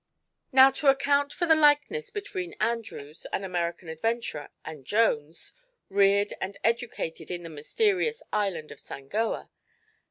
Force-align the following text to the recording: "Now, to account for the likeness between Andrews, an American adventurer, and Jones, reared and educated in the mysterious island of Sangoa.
"Now, 0.51 0.71
to 0.71 0.87
account 0.87 1.31
for 1.31 1.45
the 1.45 1.53
likeness 1.53 2.09
between 2.09 2.55
Andrews, 2.59 3.27
an 3.31 3.43
American 3.43 3.87
adventurer, 3.87 4.49
and 4.65 4.83
Jones, 4.83 5.53
reared 5.89 6.33
and 6.41 6.57
educated 6.63 7.29
in 7.29 7.43
the 7.43 7.49
mysterious 7.49 8.23
island 8.33 8.71
of 8.71 8.79
Sangoa. 8.79 9.51